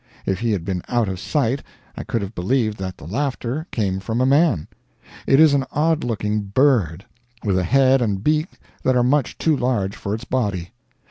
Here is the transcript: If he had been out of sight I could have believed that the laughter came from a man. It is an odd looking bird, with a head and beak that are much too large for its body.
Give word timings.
If 0.25 0.39
he 0.39 0.51
had 0.51 0.65
been 0.65 0.81
out 0.87 1.07
of 1.07 1.19
sight 1.19 1.61
I 1.95 2.03
could 2.03 2.23
have 2.23 2.33
believed 2.33 2.79
that 2.79 2.97
the 2.97 3.05
laughter 3.05 3.67
came 3.69 3.99
from 3.99 4.19
a 4.19 4.25
man. 4.25 4.67
It 5.27 5.39
is 5.39 5.53
an 5.53 5.63
odd 5.71 6.03
looking 6.03 6.41
bird, 6.41 7.05
with 7.43 7.55
a 7.55 7.63
head 7.63 8.01
and 8.01 8.23
beak 8.23 8.47
that 8.81 8.95
are 8.95 9.03
much 9.03 9.37
too 9.37 9.55
large 9.55 9.95
for 9.95 10.15
its 10.15 10.25
body. 10.25 10.71